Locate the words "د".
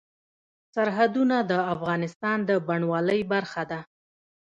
1.51-1.53, 2.49-2.51